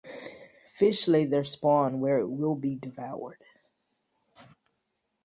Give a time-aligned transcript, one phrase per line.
[0.67, 3.43] Fish lay their spawn where it will be devoured.